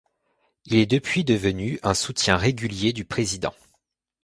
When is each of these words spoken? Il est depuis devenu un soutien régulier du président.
Il 0.65 0.73
est 0.77 0.87
depuis 0.87 1.23
devenu 1.23 1.79
un 1.83 1.93
soutien 1.93 2.35
régulier 2.35 2.91
du 2.91 3.05
président. 3.05 3.53